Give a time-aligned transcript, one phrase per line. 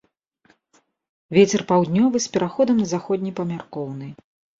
[1.37, 4.09] Вецер паўднёвы з пераходам на заходні памяркоўны.